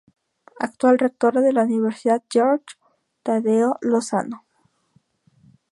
Actual 0.59 0.97
rectora 0.97 1.41
de 1.41 1.53
la 1.53 1.61
Universidad 1.61 2.23
Jorge 2.33 2.65
Tadeo 3.21 3.77
Lozano. 3.81 4.43